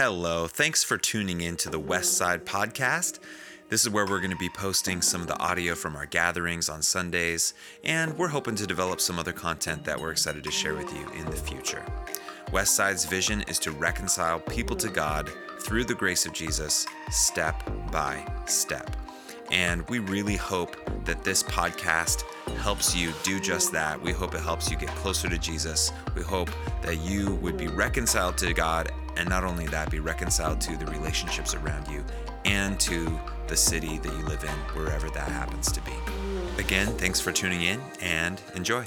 [0.00, 3.18] Hello, thanks for tuning in to the West Side Podcast.
[3.68, 6.68] This is where we're going to be posting some of the audio from our gatherings
[6.68, 7.52] on Sundays,
[7.82, 11.04] and we're hoping to develop some other content that we're excited to share with you
[11.18, 11.84] in the future.
[12.52, 15.30] West Side's vision is to reconcile people to God
[15.62, 18.96] through the grace of Jesus, step by step.
[19.50, 20.76] And we really hope
[21.06, 22.22] that this podcast
[22.58, 24.00] helps you do just that.
[24.00, 25.90] We hope it helps you get closer to Jesus.
[26.14, 26.50] We hope
[26.82, 30.86] that you would be reconciled to God, and not only that, be reconciled to the
[30.86, 32.04] relationships around you
[32.44, 33.18] and to
[33.48, 35.92] the city that you live in, wherever that happens to be.
[36.58, 38.86] Again, thanks for tuning in and enjoy.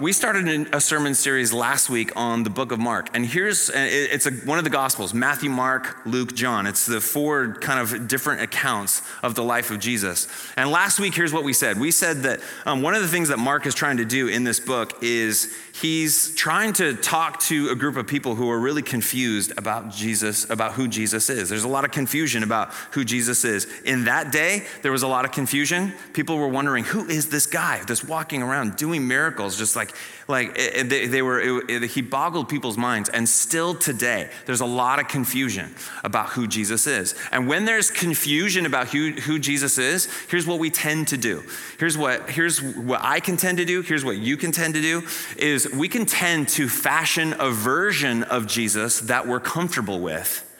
[0.00, 4.26] We started a sermon series last week on the book of Mark, and here's it's
[4.26, 6.66] a, one of the Gospels Matthew, Mark, Luke, John.
[6.66, 10.28] It's the four kind of different accounts of the life of Jesus.
[10.56, 13.28] And last week, here's what we said we said that um, one of the things
[13.28, 17.70] that Mark is trying to do in this book is he's trying to talk to
[17.70, 21.48] a group of people who are really confused about Jesus, about who Jesus is.
[21.48, 23.66] There's a lot of confusion about who Jesus is.
[23.84, 25.92] In that day, there was a lot of confusion.
[26.12, 29.58] People were wondering, who is this guy that's walking around doing miracles?
[29.58, 29.94] Just like,
[30.28, 33.08] like eh, eh, they, they, were, it, it, he boggled people's minds.
[33.08, 37.14] And still today, there's a lot of confusion about who Jesus is.
[37.32, 41.42] And when there's confusion about who, who Jesus is, here's what we tend to do.
[41.78, 43.82] Here's what, here's what I can tend to do.
[43.82, 45.02] Here's what you can tend to do
[45.36, 50.50] is we can tend to fashion a version of Jesus that we're comfortable with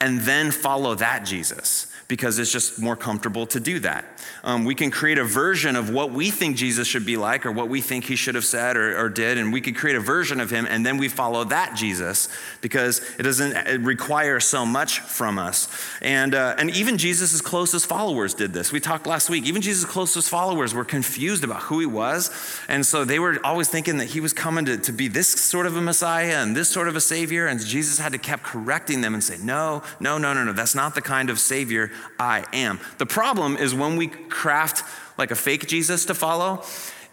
[0.00, 4.04] and then follow that Jesus because it's just more comfortable to do that.
[4.42, 7.52] Um, we can create a version of what we think Jesus should be like or
[7.52, 10.00] what we think he should have said or, or did, and we could create a
[10.00, 12.28] version of him, and then we follow that Jesus
[12.62, 15.68] because it doesn't require so much from us.
[16.02, 18.72] And, uh, and even Jesus' closest followers did this.
[18.72, 19.44] We talked last week.
[19.44, 22.30] Even Jesus' closest followers were confused about who he was,
[22.68, 25.66] and so they were always thinking that he was coming to, to be this sort
[25.66, 29.00] of a Messiah and this sort of a Savior, and Jesus had to keep correcting
[29.00, 32.44] them and say, no, no, no, no, no, that's not the kind of Savior I
[32.52, 32.80] am.
[32.98, 34.84] The problem is when we craft
[35.18, 36.62] like a fake Jesus to follow,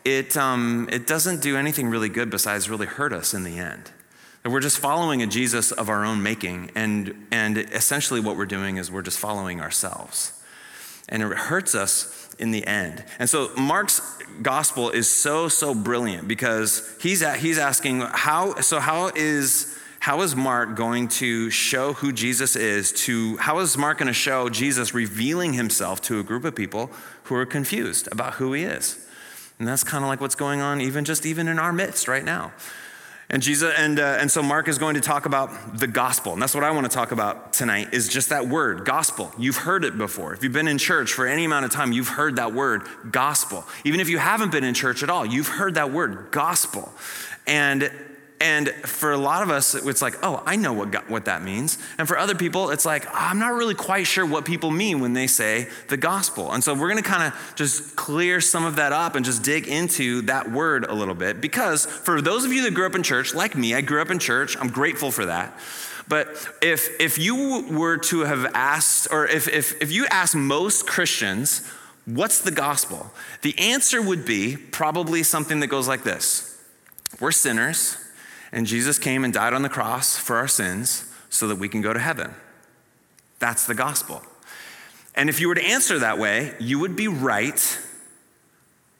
[0.05, 3.91] it, um, it doesn't do anything really good besides really hurt us in the end.
[4.43, 8.45] And we're just following a Jesus of our own making, and, and essentially what we're
[8.45, 10.41] doing is we're just following ourselves.
[11.09, 13.03] And it hurts us in the end.
[13.19, 13.99] And so Mark's
[14.41, 19.76] gospel is so, so brilliant because he's, at, he's asking, how, so how is
[20.07, 24.13] how is Mark going to show who Jesus is to, how is Mark going to
[24.13, 26.89] show Jesus revealing himself to a group of people
[27.23, 29.05] who are confused about who he is?
[29.59, 32.23] And that's kind of like what's going on even just even in our midst right
[32.23, 32.53] now.
[33.29, 36.31] And Jesus, and, uh, and so Mark is going to talk about the gospel.
[36.31, 39.33] And that's what I want to talk about tonight is just that word, gospel.
[39.37, 40.33] You've heard it before.
[40.33, 43.65] If you've been in church for any amount of time, you've heard that word, gospel.
[43.83, 46.93] Even if you haven't been in church at all, you've heard that word, gospel.
[47.45, 47.91] And
[48.39, 51.79] and for a lot of us, it's like, oh, I know what, what that means.
[51.97, 55.13] And for other people, it's like, I'm not really quite sure what people mean when
[55.13, 56.51] they say the gospel.
[56.51, 59.41] And so we're going to kind of just clear some of that up and just
[59.41, 61.41] dig into that word a little bit.
[61.41, 64.11] Because for those of you that grew up in church, like me, I grew up
[64.11, 65.57] in church, I'm grateful for that.
[66.07, 66.27] But
[66.61, 71.67] if, if you were to have asked, or if, if, if you ask most Christians,
[72.05, 73.11] what's the gospel?
[73.41, 76.55] The answer would be probably something that goes like this
[77.19, 77.97] We're sinners
[78.51, 81.81] and Jesus came and died on the cross for our sins so that we can
[81.81, 82.33] go to heaven.
[83.39, 84.21] That's the gospel.
[85.15, 87.79] And if you were to answer that way, you would be right,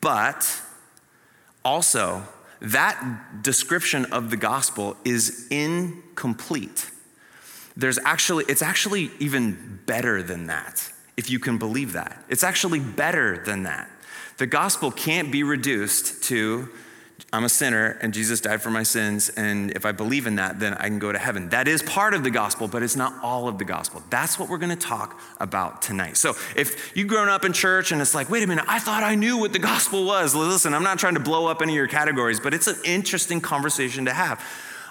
[0.02, 0.62] but
[1.64, 2.24] also,
[2.62, 6.90] that description of the gospel is incomplete.
[7.76, 12.24] There's actually, it's actually even better than that, if you can believe that.
[12.30, 13.90] It's actually better than that.
[14.38, 16.70] The gospel can't be reduced to
[17.34, 20.60] I'm a sinner and Jesus died for my sins, and if I believe in that,
[20.60, 21.50] then I can go to heaven.
[21.50, 24.02] That is part of the gospel, but it's not all of the gospel.
[24.10, 26.16] That's what we're gonna talk about tonight.
[26.18, 29.04] So if you've grown up in church and it's like, wait a minute, I thought
[29.04, 30.36] I knew what the gospel was.
[30.36, 33.42] Listen, I'm not trying to blow up any of your categories, but it's an interesting
[33.42, 34.42] conversation to have.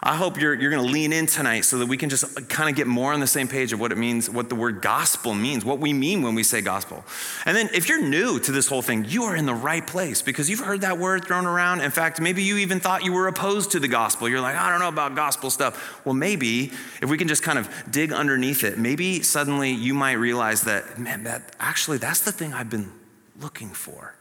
[0.03, 2.69] I hope you're, you're going to lean in tonight so that we can just kind
[2.69, 5.35] of get more on the same page of what it means, what the word gospel
[5.35, 7.05] means, what we mean when we say gospel.
[7.45, 10.23] And then if you're new to this whole thing, you are in the right place
[10.23, 11.81] because you've heard that word thrown around.
[11.81, 14.29] In fact, maybe you even thought you were opposed to the gospel.
[14.29, 16.05] You're like, I don't know about gospel stuff.
[16.05, 20.15] Well, maybe if we can just kind of dig underneath it, maybe suddenly you might
[20.15, 22.93] realize that, man, that actually that's the thing I've been
[23.41, 24.15] looking for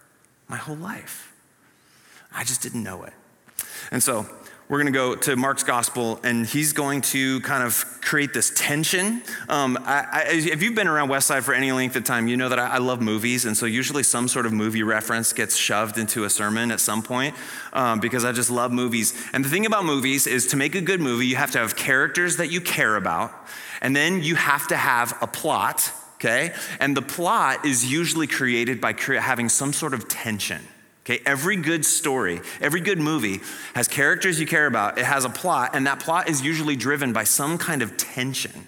[0.47, 1.33] my whole life.
[2.33, 3.13] I just didn't know it.
[3.91, 4.27] And so
[4.67, 8.51] we're going to go to Mark's gospel, and he's going to kind of create this
[8.55, 9.21] tension.
[9.47, 12.49] Um, I, I, if you've been around Westside for any length of time, you know
[12.49, 15.99] that I, I, love movies, and so usually some sort of movie reference gets shoved
[15.99, 17.35] into a sermon at some point
[17.73, 19.13] um, because I just love movies.
[19.33, 21.75] And the thing about movies is to make a good movie, you have to have
[21.75, 23.31] characters that you care about,
[23.81, 25.91] and then you have to have a plot.
[26.15, 30.65] Okay, and the plot is usually created by cre- having some sort of tension.
[31.05, 33.41] Okay, every good story, every good movie
[33.75, 37.13] has characters you care about, it has a plot, and that plot is usually driven
[37.13, 38.65] by some kind of tension.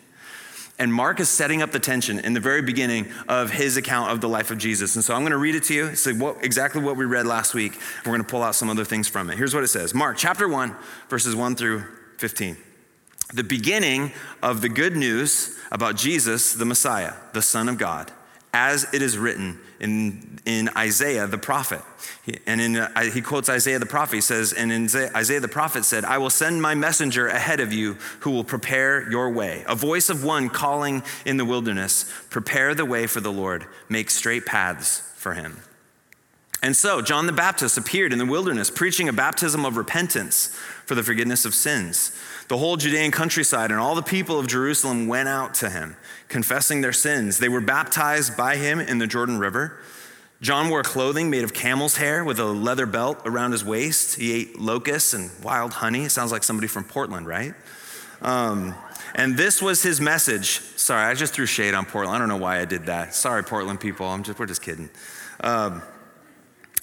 [0.78, 4.22] And Mark is setting up the tension in the very beginning of his account of
[4.22, 4.95] the life of Jesus.
[4.95, 5.88] And so I'm going to read it to you.
[5.88, 7.80] It's like what, exactly what we read last week.
[8.06, 9.38] We're going to pull out some other things from it.
[9.39, 10.75] Here's what it says Mark chapter 1,
[11.10, 11.86] verses 1 through
[12.19, 12.56] 15.
[13.34, 14.12] The beginning
[14.44, 18.12] of the good news about Jesus, the Messiah, the Son of God
[18.57, 21.80] as it is written in, in Isaiah the prophet.
[22.48, 24.15] And in, uh, he quotes Isaiah the prophet.
[24.15, 27.71] He says, and in Isaiah the prophet said, I will send my messenger ahead of
[27.71, 29.63] you who will prepare your way.
[29.68, 34.09] A voice of one calling in the wilderness, prepare the way for the Lord, make
[34.09, 35.62] straight paths for him.
[36.63, 40.48] And so John the Baptist appeared in the wilderness, preaching a baptism of repentance
[40.88, 42.12] for the forgiveness of sins.
[42.48, 45.98] The whole Judean countryside and all the people of Jerusalem went out to him,
[46.30, 47.40] confessing their sins.
[47.40, 49.80] They were baptized by him in the Jordan River.
[50.40, 54.18] John wore clothing made of camel's hair with a leather belt around his waist.
[54.18, 56.06] He ate locusts and wild honey.
[56.06, 57.54] It sounds like somebody from Portland, right?
[58.22, 58.76] Um,
[59.16, 60.60] and this was his message.
[60.78, 62.16] Sorry, I just threw shade on Portland.
[62.16, 63.16] I don't know why I did that.
[63.16, 64.06] Sorry, Portland people.
[64.06, 64.90] I'm just, we're just kidding.
[65.42, 65.82] Um,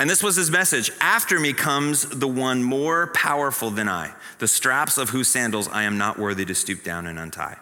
[0.00, 4.12] and this was his message After me comes the one more powerful than I,
[4.44, 7.56] the straps of whose sandals I am not worthy to stoop down and untie.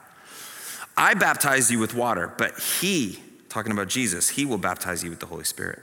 [0.97, 5.21] I baptize you with water, but he, talking about Jesus, he will baptize you with
[5.21, 5.79] the Holy Spirit.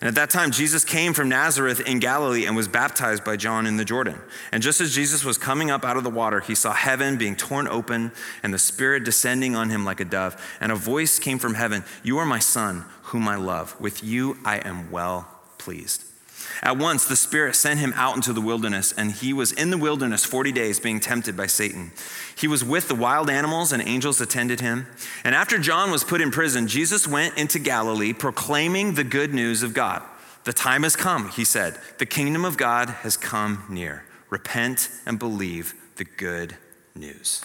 [0.00, 3.64] And at that time, Jesus came from Nazareth in Galilee and was baptized by John
[3.64, 4.18] in the Jordan.
[4.50, 7.36] And just as Jesus was coming up out of the water, he saw heaven being
[7.36, 8.10] torn open
[8.42, 10.34] and the Spirit descending on him like a dove.
[10.60, 13.80] And a voice came from heaven You are my Son, whom I love.
[13.80, 15.28] With you I am well
[15.58, 16.02] pleased.
[16.62, 19.78] At once, the Spirit sent him out into the wilderness, and he was in the
[19.78, 21.92] wilderness 40 days being tempted by Satan.
[22.36, 24.86] He was with the wild animals, and angels attended him.
[25.24, 29.62] And after John was put in prison, Jesus went into Galilee proclaiming the good news
[29.62, 30.02] of God.
[30.44, 31.78] The time has come, he said.
[31.98, 34.04] The kingdom of God has come near.
[34.30, 36.56] Repent and believe the good
[36.94, 37.44] news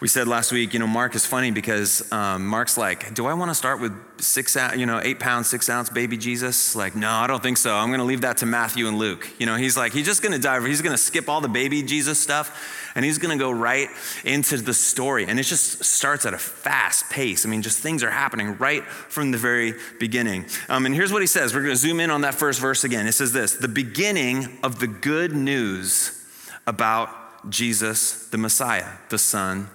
[0.00, 3.34] we said last week, you know, Mark is funny because um, Mark's like, do I
[3.34, 6.76] want to start with six, you know, eight pound, six ounce baby Jesus?
[6.76, 7.74] Like, no, I don't think so.
[7.74, 9.28] I'm going to leave that to Matthew and Luke.
[9.40, 11.48] You know, he's like, he's just going to dive, he's going to skip all the
[11.48, 13.88] baby Jesus stuff and he's going to go right
[14.24, 15.26] into the story.
[15.26, 17.44] And it just starts at a fast pace.
[17.44, 20.46] I mean, just things are happening right from the very beginning.
[20.68, 21.52] Um, and here's what he says.
[21.52, 23.08] We're going to zoom in on that first verse again.
[23.08, 26.24] It says this the beginning of the good news
[26.68, 29.68] about Jesus, the Messiah, the Son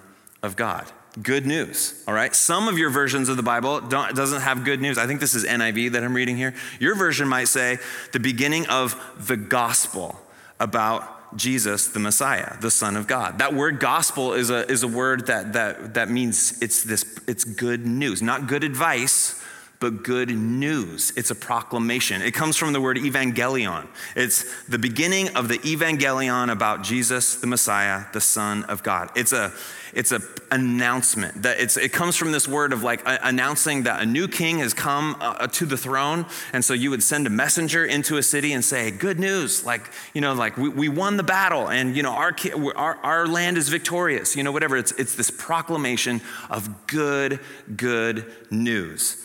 [0.44, 0.90] of God.
[1.22, 2.34] Good news, all right?
[2.34, 4.98] Some of your versions of the Bible doesn't have good news.
[4.98, 6.54] I think this is NIV that I'm reading here.
[6.80, 7.78] Your version might say
[8.12, 10.20] the beginning of the gospel
[10.58, 13.38] about Jesus, the Messiah, the Son of God.
[13.38, 17.44] That word gospel is a, is a word that, that, that means it's, this, it's
[17.44, 19.40] good news, not good advice,
[19.80, 21.12] but good news.
[21.16, 22.22] It's a proclamation.
[22.22, 23.86] It comes from the word evangelion.
[24.16, 29.10] It's the beginning of the evangelion about Jesus, the Messiah, the Son of God.
[29.14, 29.52] It's a
[29.94, 34.06] it's an announcement that it's, it comes from this word of like announcing that a
[34.06, 36.26] new king has come uh, uh, to the throne.
[36.52, 39.64] And so you would send a messenger into a city and say, good news.
[39.64, 42.34] Like, you know, like we, we won the battle and, you know, our,
[42.74, 44.76] our, our land is victorious, you know, whatever.
[44.76, 47.40] It's, it's this proclamation of good,
[47.76, 49.23] good news.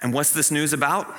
[0.00, 1.12] And what's this news about?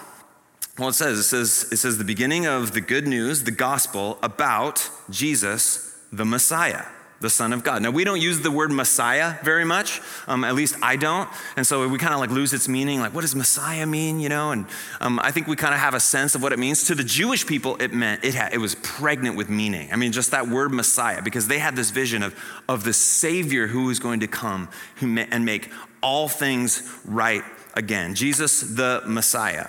[0.79, 4.17] Well, it says, it says, it says the beginning of the good news, the gospel
[4.23, 6.85] about Jesus, the Messiah
[7.23, 7.81] the Son of God.
[7.81, 11.27] Now, we don't use the word Messiah very much, um, at least I don't.
[11.55, 12.99] And so we kind of like lose its meaning.
[12.99, 14.19] Like, what does Messiah mean?
[14.19, 14.67] You know, and
[14.99, 16.83] um, I think we kind of have a sense of what it means.
[16.87, 19.89] To the Jewish people, it meant, it, had, it was pregnant with meaning.
[19.91, 22.37] I mean, just that word Messiah, because they had this vision of,
[22.67, 28.15] of the Savior who was going to come and make all things right again.
[28.15, 29.67] Jesus, the Messiah.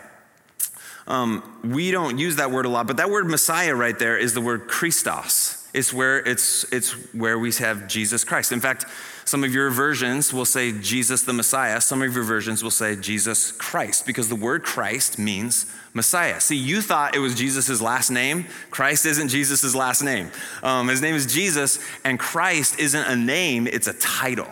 [1.07, 4.33] Um, we don't use that word a lot, but that word Messiah right there is
[4.33, 5.69] the word Christos.
[5.75, 8.53] It's where it's it's where we have Jesus Christ.
[8.53, 8.87] In fact,
[9.25, 11.81] some of your versions will say Jesus the Messiah.
[11.81, 16.41] Some of your versions will say Jesus Christ because the word Christ means Messiah.
[16.41, 18.47] See, you thought it was Jesus' last name.
[18.71, 20.31] Christ isn't Jesus' last name.
[20.63, 24.49] Um, his name is Jesus, and Christ isn't a name, it's a title.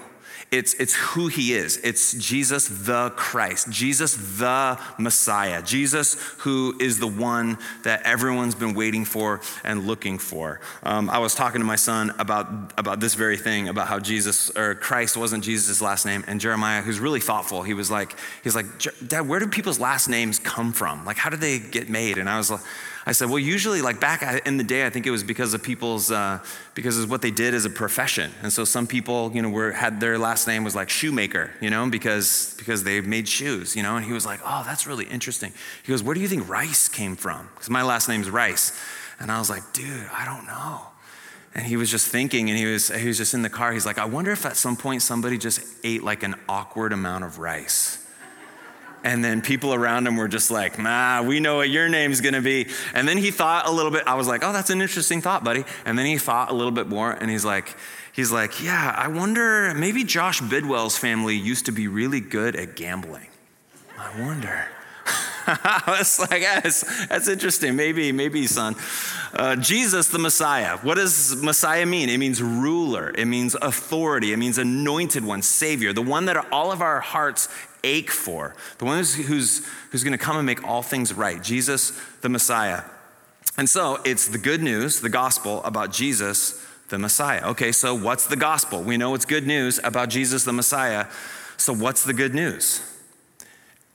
[0.52, 1.78] It's, it's who he is.
[1.78, 8.74] It's Jesus the Christ, Jesus the Messiah, Jesus who is the one that everyone's been
[8.74, 10.60] waiting for and looking for.
[10.82, 14.50] Um, I was talking to my son about, about this very thing, about how Jesus
[14.54, 16.22] or Christ wasn't Jesus' last name.
[16.26, 18.66] And Jeremiah, who's really thoughtful, he was like, he's like,
[19.06, 21.06] Dad, where do people's last names come from?
[21.06, 22.18] Like, how do they get made?
[22.18, 22.60] And I was like,
[23.04, 25.62] I said, well, usually, like back in the day, I think it was because of
[25.62, 26.38] people's, uh,
[26.74, 28.30] because of what they did as a profession.
[28.42, 31.68] And so some people, you know, were, had their last name was like shoemaker, you
[31.68, 33.96] know, because, because they made shoes, you know.
[33.96, 35.52] And he was like, oh, that's really interesting.
[35.82, 37.48] He goes, where do you think rice came from?
[37.54, 38.78] Because my last name's Rice.
[39.18, 40.82] And I was like, dude, I don't know.
[41.54, 43.72] And he was just thinking, and he was, he was just in the car.
[43.72, 47.24] He's like, I wonder if at some point somebody just ate like an awkward amount
[47.24, 48.01] of rice.
[49.04, 52.40] And then people around him were just like, nah, we know what your name's gonna
[52.40, 52.68] be.
[52.94, 55.42] And then he thought a little bit, I was like, oh, that's an interesting thought,
[55.44, 55.64] buddy.
[55.84, 57.74] And then he thought a little bit more and he's like,
[58.12, 62.76] he's like, yeah, I wonder, maybe Josh Bidwell's family used to be really good at
[62.76, 63.28] gambling.
[63.98, 64.66] I wonder.
[65.46, 67.74] I was like, that's, that's interesting.
[67.74, 68.76] Maybe, maybe, son.
[69.32, 70.76] Uh, Jesus, the Messiah.
[70.78, 72.08] What does Messiah mean?
[72.08, 76.70] It means ruler, it means authority, it means anointed one, Savior, the one that all
[76.70, 77.48] of our hearts
[77.84, 81.42] ache for, the one who's, who's, who's going to come and make all things right,
[81.42, 82.82] Jesus, the Messiah.
[83.58, 87.48] And so it's the good news, the gospel about Jesus, the Messiah.
[87.50, 88.82] Okay, so what's the gospel?
[88.82, 91.06] We know it's good news about Jesus, the Messiah.
[91.56, 92.88] So what's the good news?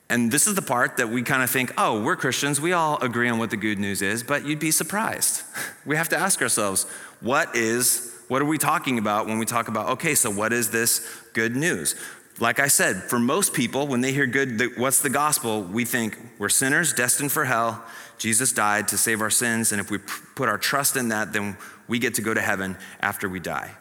[0.09, 2.97] And this is the part that we kind of think, oh, we're Christians, we all
[3.03, 5.43] agree on what the good news is, but you'd be surprised.
[5.85, 6.83] We have to ask ourselves,
[7.21, 10.69] what is, what are we talking about when we talk about, okay, so what is
[10.69, 11.95] this good news?
[12.39, 15.63] Like I said, for most people, when they hear good, what's the gospel?
[15.63, 17.83] We think we're sinners destined for hell.
[18.19, 21.57] Jesus died to save our sins, and if we put our trust in that, then
[21.87, 23.71] we get to go to heaven after we die.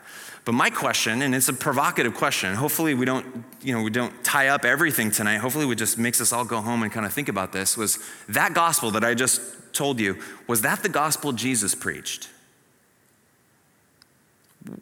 [0.46, 4.22] But my question, and it's a provocative question, hopefully we don't, you know, we don't
[4.22, 5.38] tie up everything tonight.
[5.38, 7.76] Hopefully it just makes us all go home and kind of think about this.
[7.76, 7.98] Was
[8.28, 9.40] that gospel that I just
[9.74, 12.28] told you, was that the gospel Jesus preached?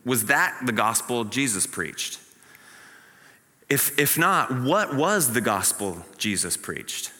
[0.04, 2.20] Was that the gospel Jesus preached?
[3.74, 7.10] If, if not, what was the gospel Jesus preached?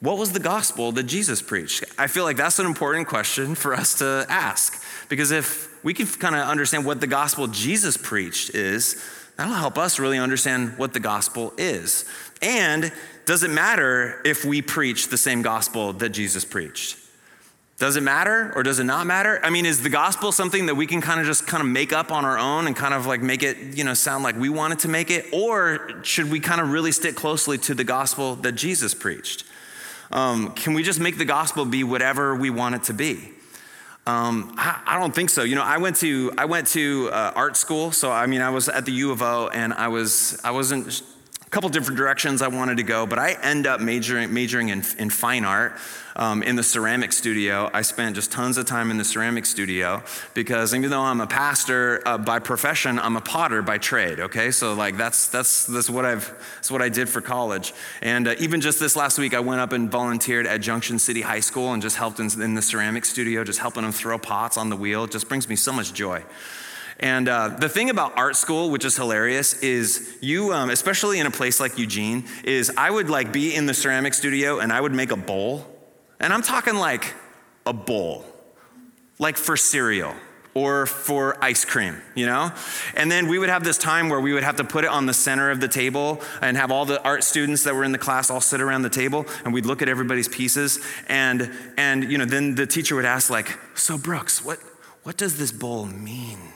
[0.00, 1.84] What was the gospel that Jesus preached?
[1.98, 4.82] I feel like that's an important question for us to ask.
[5.10, 8.96] Because if we can kind of understand what the gospel Jesus preached is,
[9.36, 12.06] that'll help us really understand what the gospel is.
[12.40, 12.90] And
[13.26, 16.96] does it matter if we preach the same gospel that Jesus preached?
[17.78, 19.40] Does it matter or does it not matter?
[19.42, 21.92] I mean, is the gospel something that we can kind of just kind of make
[21.92, 24.48] up on our own and kind of like make it, you know, sound like we
[24.48, 25.26] wanted to make it?
[25.32, 29.44] Or should we kind of really stick closely to the gospel that Jesus preached?
[30.12, 33.30] Um, can we just make the gospel be whatever we want it to be?
[34.06, 35.42] Um, I, I, don't think so.
[35.42, 38.50] You know, I went to I went to uh, art school, so I mean, I
[38.50, 41.02] was at the U of O, and I was I wasn't
[41.54, 45.08] couple different directions I wanted to go, but I end up majoring majoring in, in
[45.08, 45.74] fine art
[46.16, 47.70] um, in the ceramic studio.
[47.72, 50.02] I spent just tons of time in the ceramic studio
[50.34, 54.18] because even though I'm a pastor uh, by profession, I'm a potter by trade.
[54.18, 57.72] Okay, so like that's that's that's what I've that's what I did for college.
[58.02, 61.20] And uh, even just this last week, I went up and volunteered at Junction City
[61.20, 64.56] High School and just helped in, in the ceramic studio, just helping them throw pots
[64.56, 65.04] on the wheel.
[65.04, 66.24] It just brings me so much joy.
[67.04, 71.26] And uh, the thing about art school, which is hilarious, is you, um, especially in
[71.26, 74.80] a place like Eugene, is I would like be in the ceramic studio and I
[74.80, 75.66] would make a bowl
[76.18, 77.12] and I'm talking like
[77.66, 78.24] a bowl,
[79.18, 80.14] like for cereal
[80.54, 82.50] or for ice cream, you know?
[82.94, 85.04] And then we would have this time where we would have to put it on
[85.04, 87.98] the center of the table and have all the art students that were in the
[87.98, 92.16] class all sit around the table and we'd look at everybody's pieces and and you
[92.16, 94.58] know then the teacher would ask like, "So Brooks, what
[95.02, 96.53] what does this bowl mean to you?"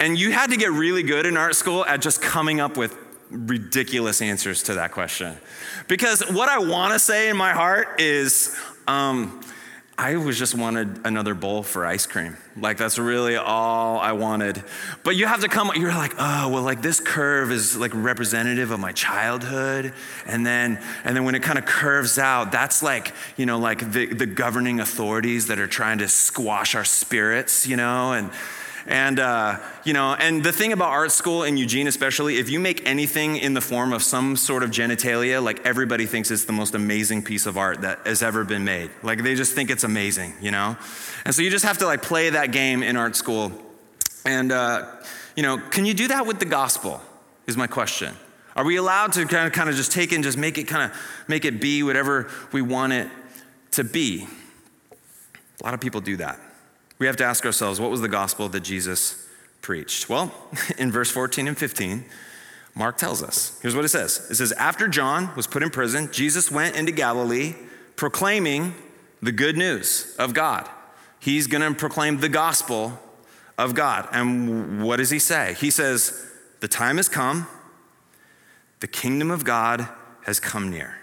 [0.00, 2.96] And you had to get really good in art school at just coming up with
[3.30, 5.36] ridiculous answers to that question.
[5.88, 9.40] Because what I want to say in my heart is, um,
[10.00, 12.36] I was just wanted another bowl for ice cream.
[12.56, 14.62] Like that's really all I wanted.
[15.02, 18.70] But you have to come, you're like, oh, well, like this curve is like representative
[18.70, 19.92] of my childhood.
[20.24, 23.90] And then, and then when it kind of curves out, that's like, you know, like
[23.90, 28.30] the, the governing authorities that are trying to squash our spirits, you know, and
[28.88, 32.58] and, uh, you know, and the thing about art school in Eugene, especially, if you
[32.58, 36.54] make anything in the form of some sort of genitalia, like everybody thinks it's the
[36.54, 38.90] most amazing piece of art that has ever been made.
[39.02, 40.78] Like they just think it's amazing, you know?
[41.26, 43.52] And so you just have to like play that game in art school.
[44.24, 44.86] And, uh,
[45.36, 47.02] you know, can you do that with the gospel?
[47.46, 48.14] Is my question.
[48.56, 50.90] Are we allowed to kind of, kind of just take and just make it kind
[50.90, 53.08] of make it be whatever we want it
[53.72, 54.26] to be?
[55.60, 56.40] A lot of people do that.
[56.98, 59.26] We have to ask ourselves what was the gospel that Jesus
[59.62, 60.08] preached?
[60.08, 60.32] Well,
[60.78, 62.04] in verse 14 and 15,
[62.74, 63.58] Mark tells us.
[63.60, 66.92] Here's what it says It says, After John was put in prison, Jesus went into
[66.92, 67.54] Galilee
[67.96, 68.74] proclaiming
[69.20, 70.68] the good news of God.
[71.18, 72.98] He's going to proclaim the gospel
[73.58, 74.08] of God.
[74.12, 75.56] And what does he say?
[75.58, 76.24] He says,
[76.60, 77.48] The time has come,
[78.80, 79.88] the kingdom of God
[80.22, 80.98] has come near.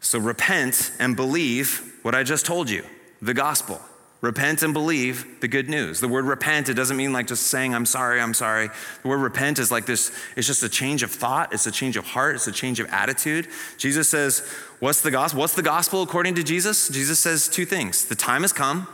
[0.00, 2.84] So repent and believe what I just told you
[3.20, 3.80] the gospel.
[4.24, 6.00] Repent and believe the good news.
[6.00, 8.70] The word repent, it doesn't mean like just saying, I'm sorry, I'm sorry.
[9.02, 11.98] The word repent is like this, it's just a change of thought, it's a change
[11.98, 13.48] of heart, it's a change of attitude.
[13.76, 14.40] Jesus says,
[14.80, 15.40] What's the gospel?
[15.40, 16.88] What's the gospel according to Jesus?
[16.88, 18.88] Jesus says two things the time has come,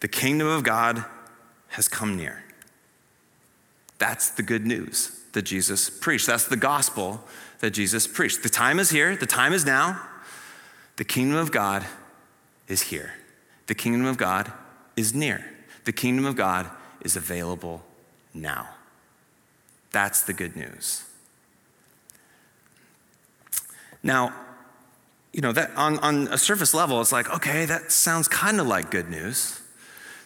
[0.00, 1.02] the kingdom of God
[1.68, 2.44] has come near.
[3.96, 6.26] That's the good news that Jesus preached.
[6.26, 7.24] That's the gospel
[7.60, 8.42] that Jesus preached.
[8.42, 10.02] The time is here, the time is now.
[10.96, 11.86] The kingdom of God
[12.68, 13.14] is here.
[13.70, 14.50] The kingdom of God
[14.96, 15.44] is near.
[15.84, 16.68] The kingdom of God
[17.02, 17.84] is available
[18.34, 18.68] now.
[19.92, 21.04] That's the good news.
[24.02, 24.34] Now,
[25.32, 28.66] you know, that on, on a surface level, it's like, okay, that sounds kind of
[28.66, 29.60] like good news.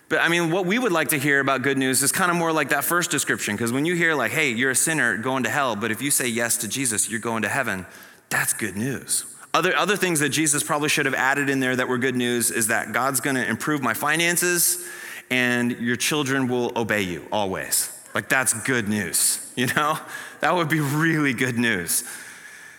[0.08, 2.38] But I mean, what we would like to hear about good news is kind of
[2.38, 3.56] more like that first description.
[3.56, 6.10] Because when you hear, like, hey, you're a sinner going to hell, but if you
[6.10, 7.84] say yes to Jesus, you're going to heaven,
[8.30, 9.34] that's good news.
[9.54, 12.50] Other, other things that Jesus probably should have added in there that were good news
[12.50, 14.84] is that God's going to improve my finances
[15.30, 17.96] and your children will obey you always.
[18.14, 19.96] Like, that's good news, you know?
[20.40, 22.02] That would be really good news.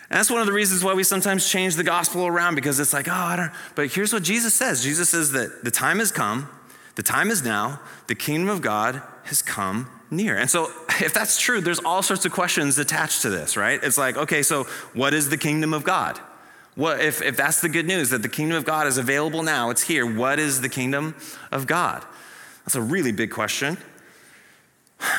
[0.10, 2.94] And that's one of the reasons why we sometimes change the gospel around because it's
[2.94, 3.51] like, oh, I don't.
[3.74, 6.50] But here's what Jesus says Jesus says that the time has come,
[6.96, 10.38] the time is now, the kingdom of God has come near.
[10.38, 13.79] And so, if that's true, there's all sorts of questions attached to this, right?
[13.82, 16.20] It's like, okay, so what is the kingdom of God?
[16.75, 19.70] What, if, if that's the good news, that the kingdom of God is available now,
[19.70, 21.15] it's here, what is the kingdom
[21.51, 22.05] of God?
[22.65, 23.77] That's a really big question.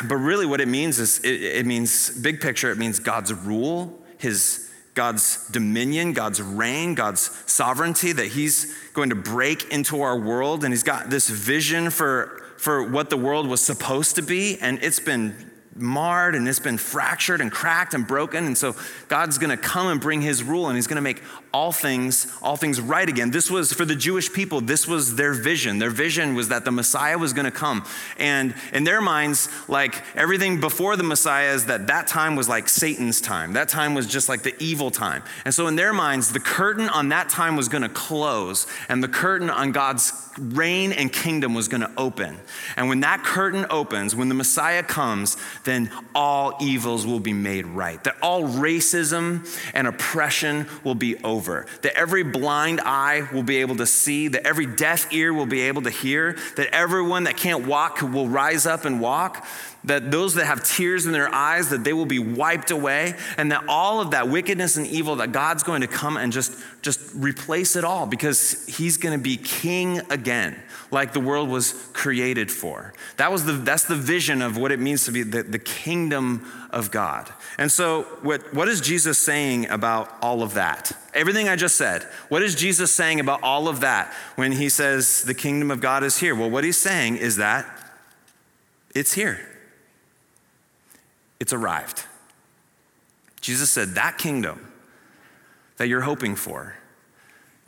[0.07, 3.99] But really, what it means is it, it means, big picture, it means God's rule,
[4.19, 10.65] His God's dominion, God's reign, God's sovereignty, that He's going to break into our world.
[10.65, 14.59] And He's got this vision for, for what the world was supposed to be.
[14.59, 15.37] And it's been
[15.79, 18.75] marred and it's been fractured and cracked and broken and so
[19.09, 21.23] god's going to come and bring his rule and he's going to make
[21.57, 23.31] all things all things right again.
[23.31, 25.79] This was for the jewish people this was their vision.
[25.79, 27.87] Their vision was that the messiah was going to come.
[28.19, 32.69] And in their minds like everything before the messiah is that that time was like
[32.69, 33.55] satan's time.
[33.55, 35.23] That time was just like the evil time.
[35.47, 39.03] And so in their minds the curtain on that time was going to close and
[39.03, 42.37] the curtain on god's reign and kingdom was going to open.
[42.77, 47.65] And when that curtain opens when the messiah comes then all evils will be made
[47.65, 48.05] right.
[48.05, 49.25] That all racism
[49.73, 51.46] and oppression will be over.
[51.83, 54.29] That every blind eye will be able to see.
[54.29, 56.37] That every deaf ear will be able to hear.
[56.57, 59.47] That everyone that can't walk will rise up and walk
[59.87, 63.53] that those that have tears in their eyes that they will be wiped away and
[63.53, 67.01] that all of that wickedness and evil that god's going to come and just just
[67.15, 70.57] replace it all because he's going to be king again
[70.91, 72.93] like the world was created for.
[73.17, 76.47] That was the that's the vision of what it means to be the, the kingdom
[76.71, 77.33] of god.
[77.59, 80.93] And so what, what is jesus saying about all of that?
[81.15, 82.03] Everything i just said.
[82.29, 86.05] What is jesus saying about all of that when he says the kingdom of god
[86.05, 86.35] is here?
[86.35, 87.67] Well what he's saying is that
[88.95, 89.41] it's here.
[91.39, 92.05] It's arrived.
[93.41, 94.73] Jesus said, That kingdom
[95.77, 96.77] that you're hoping for,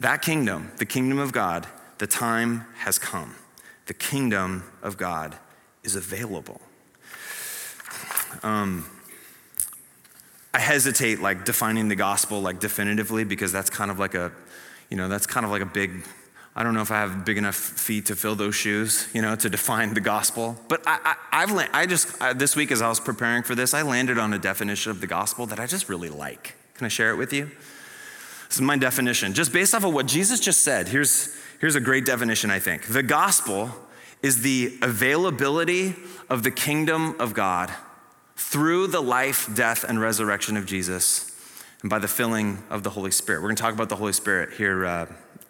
[0.01, 1.67] that kingdom, the kingdom of God,
[1.99, 3.35] the time has come.
[3.87, 5.37] The kingdom of God
[5.83, 6.61] is available.
[8.43, 8.87] Um,
[10.53, 14.33] I hesitate like defining the gospel like definitively because that's kind of like a,
[14.91, 16.05] you know, that's kind of like a big
[16.59, 19.37] I don't know if I have big enough feet to fill those shoes, you know,
[19.37, 20.59] to define the gospel.
[20.67, 23.75] But I, I, have I just, I, this week as I was preparing for this,
[23.75, 26.57] I landed on a definition of the gospel that I just really like.
[26.75, 27.49] Can I share it with you?
[28.49, 29.35] This is my definition.
[29.35, 32.87] Just based off of what Jesus just said, here's, here's a great definition, I think.
[32.87, 33.71] The gospel
[34.23, 35.95] is the availability
[36.29, 37.73] of the kingdom of God
[38.37, 41.29] through the life, death, and resurrection of Jesus
[41.83, 43.41] and by the filling of the Holy Spirit.
[43.41, 45.07] We're going to talk about the Holy Spirit here uh,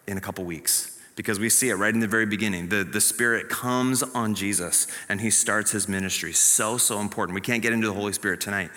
[0.07, 2.69] in a couple weeks because we see it right in the very beginning.
[2.69, 6.33] The, the Spirit comes on Jesus and he starts his ministry.
[6.33, 7.35] So, so important.
[7.35, 8.69] We can't get into the Holy Spirit tonight.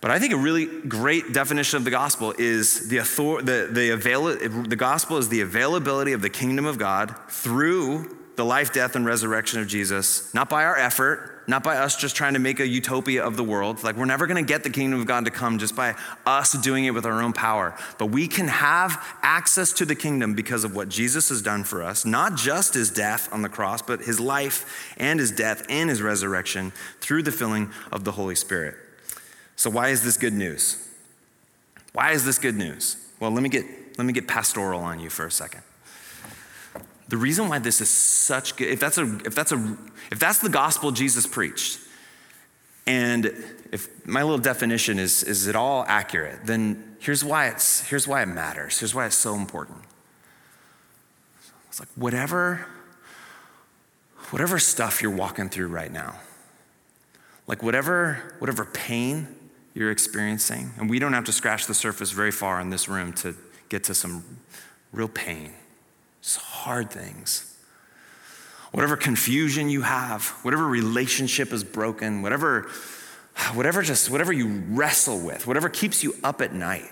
[0.00, 3.90] But I think a really great definition of the gospel is the, author, the, the,
[3.90, 8.94] avail, the gospel is the availability of the kingdom of God through the life, death,
[8.94, 12.60] and resurrection of Jesus, not by our effort, not by us just trying to make
[12.60, 13.82] a utopia of the world.
[13.82, 15.94] Like, we're never gonna get the kingdom of God to come just by
[16.26, 17.74] us doing it with our own power.
[17.98, 21.82] But we can have access to the kingdom because of what Jesus has done for
[21.82, 25.88] us, not just his death on the cross, but his life and his death and
[25.88, 28.76] his resurrection through the filling of the Holy Spirit.
[29.56, 30.86] So, why is this good news?
[31.92, 32.96] Why is this good news?
[33.20, 33.64] Well, let me get,
[33.96, 35.62] let me get pastoral on you for a second.
[37.08, 39.76] The reason why this is such good, if that's, a, if, that's a,
[40.10, 41.80] if that's the gospel Jesus preached,
[42.86, 43.32] and
[43.72, 48.22] if my little definition is, is it all accurate, then here's why, it's, here's why
[48.22, 48.78] it matters.
[48.78, 49.78] Here's why it's so important.
[51.68, 52.66] It's like whatever,
[54.30, 56.16] whatever stuff you're walking through right now,
[57.46, 59.35] like whatever, whatever pain
[59.76, 63.12] you're experiencing, and we don't have to scratch the surface very far in this room
[63.12, 63.36] to
[63.68, 64.24] get to some
[64.92, 65.52] real pain
[66.26, 67.56] it's hard things.
[68.72, 72.68] Whatever confusion you have, whatever relationship is broken, whatever,
[73.54, 76.90] whatever just whatever you wrestle with, whatever keeps you up at night.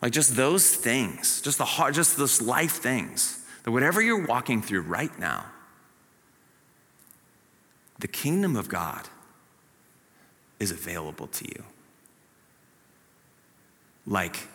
[0.00, 3.44] Like just those things, just the hard, just those life things.
[3.64, 5.44] That whatever you're walking through right now,
[7.98, 9.10] the kingdom of God
[10.58, 11.64] is available to you.
[14.06, 14.48] Like,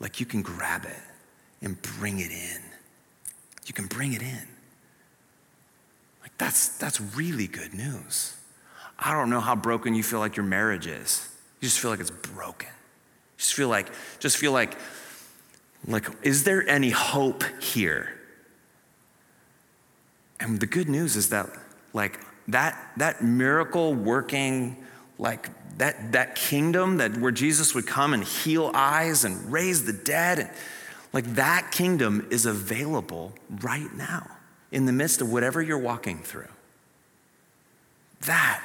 [0.00, 1.02] like you can grab it
[1.62, 2.62] and bring it in
[3.66, 4.48] you can bring it in.
[6.22, 8.36] Like that's that's really good news.
[8.98, 11.28] I don't know how broken you feel like your marriage is.
[11.60, 12.68] You just feel like it's broken.
[12.68, 14.76] You just feel like just feel like
[15.86, 18.10] like is there any hope here?
[20.40, 21.48] And the good news is that
[21.92, 24.84] like that that miracle working
[25.18, 29.92] like that that kingdom that where Jesus would come and heal eyes and raise the
[29.92, 30.50] dead and
[31.14, 33.32] like that kingdom is available
[33.62, 34.28] right now
[34.72, 36.48] in the midst of whatever you're walking through.
[38.22, 38.60] That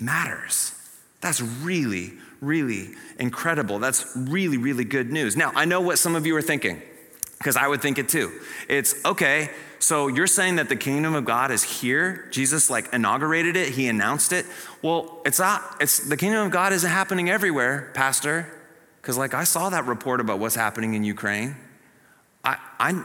[0.00, 0.72] matters.
[1.20, 3.78] That's really, really incredible.
[3.78, 5.36] That's really, really good news.
[5.36, 6.80] Now, I know what some of you are thinking,
[7.42, 8.30] because I would think it too.
[8.68, 9.50] It's okay,
[9.80, 12.28] so you're saying that the kingdom of God is here?
[12.30, 14.46] Jesus like inaugurated it, he announced it.
[14.80, 18.46] Well, it's not, it's the kingdom of God isn't happening everywhere, Pastor.
[19.00, 21.56] Because, like, I saw that report about what's happening in Ukraine.
[22.44, 23.04] I, I,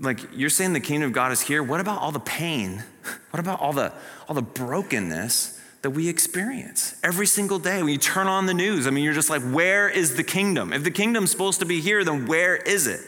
[0.00, 1.62] like, you're saying the kingdom of God is here.
[1.62, 2.82] What about all the pain?
[3.30, 3.92] What about all the,
[4.28, 8.86] all the brokenness that we experience every single day when you turn on the news?
[8.86, 10.72] I mean, you're just like, where is the kingdom?
[10.72, 13.00] If the kingdom's supposed to be here, then where is it?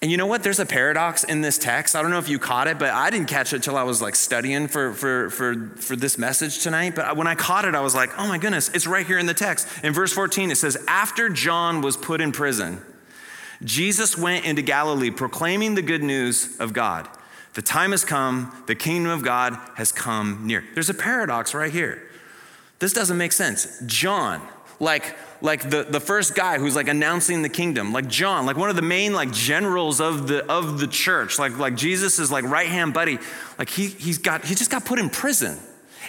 [0.00, 0.44] And you know what?
[0.44, 1.96] There's a paradox in this text.
[1.96, 4.00] I don't know if you caught it, but I didn't catch it till I was
[4.00, 6.94] like studying for, for, for, for this message tonight.
[6.94, 9.26] But when I caught it, I was like, oh my goodness, it's right here in
[9.26, 9.66] the text.
[9.82, 12.80] In verse 14, it says, After John was put in prison,
[13.64, 17.08] Jesus went into Galilee proclaiming the good news of God.
[17.54, 20.62] The time has come, the kingdom of God has come near.
[20.74, 22.08] There's a paradox right here.
[22.78, 23.80] This doesn't make sense.
[23.86, 24.46] John,
[24.80, 28.70] like like the, the first guy who's like announcing the kingdom, like John, like one
[28.70, 32.44] of the main like generals of the of the church, like like Jesus is like
[32.44, 33.18] right hand buddy,
[33.58, 35.58] like he he's got he just got put in prison,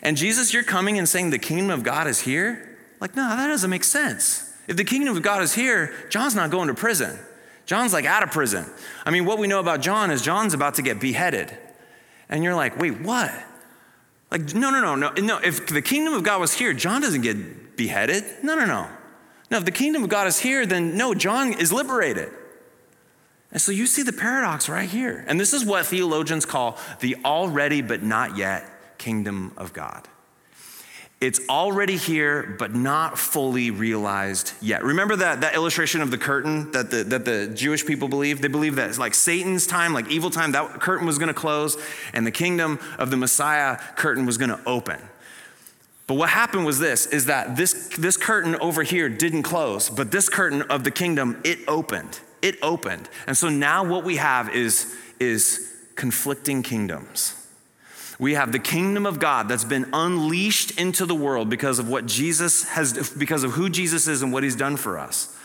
[0.01, 3.47] and Jesus, you're coming and saying the kingdom of God is here, like no, that
[3.47, 4.51] doesn't make sense.
[4.67, 7.17] If the kingdom of God is here, John's not going to prison.
[7.65, 8.65] John's like out of prison.
[9.05, 11.55] I mean, what we know about John is John's about to get beheaded,
[12.29, 13.31] and you're like, wait, what?
[14.31, 15.39] Like, no, no, no, no, no.
[15.39, 17.35] If the kingdom of God was here, John doesn't get
[17.79, 18.25] beheaded.
[18.43, 18.89] No, no, no.
[19.49, 22.29] No, if the kingdom of God is here, then no, John is liberated.
[23.53, 25.23] And so you see the paradox right here.
[25.27, 30.09] And this is what theologians call the already but not yet kingdom of God.
[31.21, 34.83] It's already here, but not fully realized yet.
[34.83, 38.41] Remember that, that illustration of the curtain that the, that the Jewish people believe?
[38.41, 41.77] They believe that it's like Satan's time, like evil time, that curtain was gonna close,
[42.13, 44.99] and the kingdom of the Messiah curtain was gonna open.
[46.09, 50.09] But what happened was this is that this, this curtain over here didn't close, but
[50.09, 52.19] this curtain of the kingdom, it opened.
[52.41, 53.07] It opened.
[53.27, 57.35] And so now what we have is, is conflicting kingdoms.
[58.17, 62.07] We have the kingdom of God that's been unleashed into the world because of what
[62.07, 65.37] Jesus has, because of who Jesus is and what he's done for us.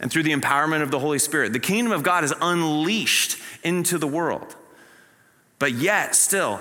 [0.00, 3.96] And through the empowerment of the Holy Spirit, the kingdom of God is unleashed into
[3.96, 4.56] the world.
[5.60, 6.60] But yet, still,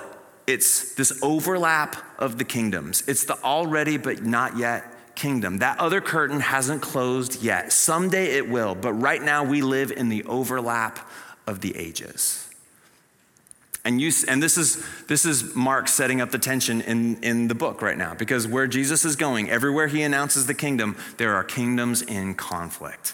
[0.49, 3.03] it's this overlap of the kingdoms.
[3.07, 5.59] It's the already but not yet kingdom.
[5.59, 7.71] That other curtain hasn't closed yet.
[7.71, 11.07] Someday it will, but right now we live in the overlap
[11.45, 12.47] of the ages.
[13.85, 17.55] And, you, and this, is, this is Mark setting up the tension in, in the
[17.55, 21.43] book right now, because where Jesus is going, everywhere he announces the kingdom, there are
[21.43, 23.13] kingdoms in conflict.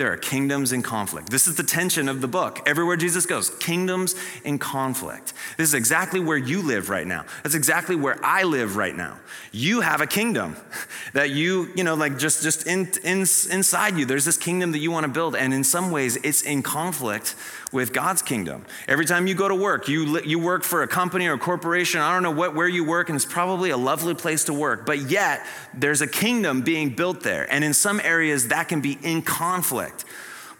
[0.00, 1.28] There are kingdoms in conflict.
[1.28, 2.66] This is the tension of the book.
[2.66, 5.34] Everywhere Jesus goes, kingdoms in conflict.
[5.58, 7.26] This is exactly where you live right now.
[7.42, 9.18] That's exactly where I live right now.
[9.52, 10.56] You have a kingdom
[11.12, 14.06] that you, you know, like just just in, in, inside you.
[14.06, 17.36] There's this kingdom that you want to build, and in some ways, it's in conflict
[17.72, 18.64] with God's kingdom.
[18.88, 22.00] Every time you go to work, you you work for a company or a corporation.
[22.00, 24.86] I don't know what where you work, and it's probably a lovely place to work.
[24.86, 28.98] But yet, there's a kingdom being built there, and in some areas, that can be
[29.02, 30.04] in conflict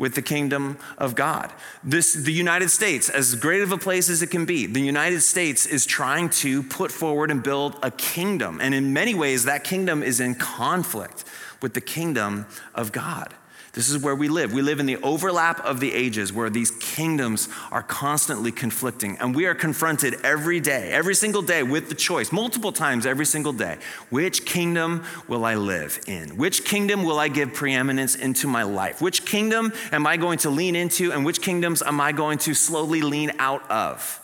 [0.01, 1.53] with the kingdom of God.
[1.85, 5.21] This, the United States, as great of a place as it can be, the United
[5.21, 8.61] States is trying to put forward and build a kingdom.
[8.63, 11.25] And in many ways, that kingdom is in conflict
[11.61, 13.35] with the kingdom of God.
[13.73, 14.53] This is where we live.
[14.53, 19.17] We live in the overlap of the ages where these kingdoms are constantly conflicting.
[19.19, 23.27] And we are confronted every day, every single day, with the choice, multiple times every
[23.27, 23.79] single day
[24.09, 26.37] which kingdom will I live in?
[26.37, 29.01] Which kingdom will I give preeminence into my life?
[29.01, 31.13] Which kingdom am I going to lean into?
[31.13, 34.20] And which kingdoms am I going to slowly lean out of?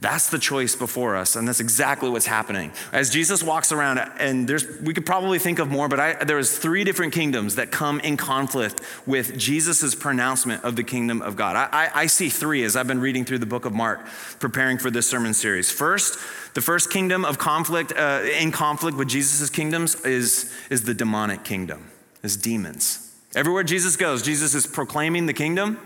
[0.00, 2.70] That's the choice before us, and that's exactly what's happening.
[2.92, 6.36] As Jesus walks around, and there's, we could probably think of more, but I, there
[6.36, 11.34] was three different kingdoms that come in conflict with Jesus' pronouncement of the kingdom of
[11.34, 11.56] God.
[11.56, 14.06] I, I, I see three as I've been reading through the book of Mark,
[14.38, 15.68] preparing for this sermon series.
[15.68, 16.14] First,
[16.54, 21.42] the first kingdom of conflict, uh, in conflict with Jesus' kingdoms, is, is the demonic
[21.42, 21.90] kingdom,
[22.22, 23.16] is demons.
[23.34, 25.80] Everywhere Jesus goes, Jesus is proclaiming the kingdom,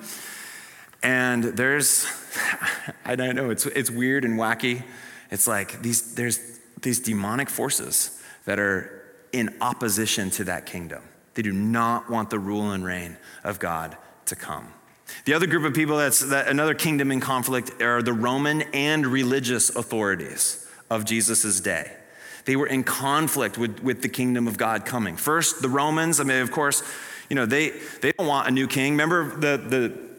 [1.03, 2.07] and there's
[3.05, 4.83] I don't know, it's, it's weird and wacky.
[5.31, 6.39] It's like these, there's
[6.81, 11.03] these demonic forces that are in opposition to that kingdom.
[11.35, 14.69] They do not want the rule and reign of God to come.
[15.25, 19.07] The other group of people that's that another kingdom in conflict are the Roman and
[19.07, 21.93] religious authorities of Jesus' day.
[22.45, 25.17] They were in conflict with, with the kingdom of God coming.
[25.17, 26.83] First, the Romans, I mean, of course,
[27.31, 28.93] you know, they, they don't want a new king.
[28.93, 30.12] Remember the, the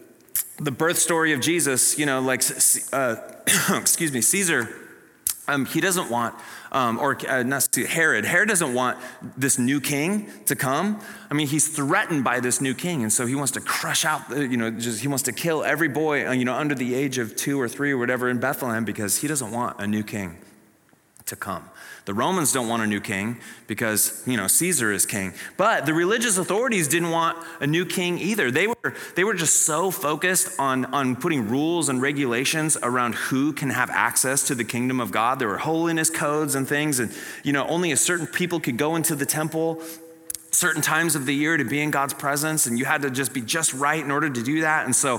[0.58, 2.44] the birth story of Jesus, you know, like,
[2.92, 3.16] uh,
[3.76, 4.70] excuse me, Caesar,
[5.48, 6.36] um, he doesn't want,
[6.72, 8.98] um, or uh, not Herod, Herod doesn't want
[9.36, 11.02] this new king to come.
[11.30, 14.22] I mean, he's threatened by this new king, and so he wants to crush out,
[14.30, 17.18] you know, just he wants to kill every boy, uh, you know, under the age
[17.18, 20.38] of two or three or whatever in Bethlehem because he doesn't want a new king
[21.26, 21.70] to come.
[22.06, 25.34] The Romans don't want a new king because, you know, Caesar is king.
[25.56, 28.52] But the religious authorities didn't want a new king either.
[28.52, 33.54] They were, they were just so focused on, on putting rules and regulations around who
[33.54, 35.40] can have access to the kingdom of God.
[35.40, 37.10] There were holiness codes and things, and,
[37.42, 39.82] you know, only a certain people could go into the temple
[40.54, 43.34] certain times of the year to be in God's presence, and you had to just
[43.34, 44.86] be just right in order to do that.
[44.86, 45.16] And so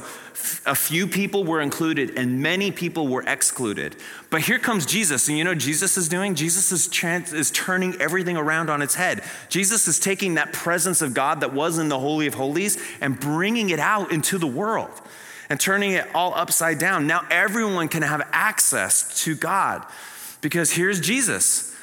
[0.64, 3.97] a few people were included and many people were excluded.
[4.31, 6.35] But here comes Jesus, and you know Jesus is doing?
[6.35, 9.23] Jesus is, trans- is turning everything around on its head.
[9.49, 13.18] Jesus is taking that presence of God that was in the Holy of Holies and
[13.18, 14.90] bringing it out into the world
[15.51, 17.07] and turning it all upside down.
[17.07, 19.85] Now everyone can have access to God
[20.40, 21.75] because here's Jesus.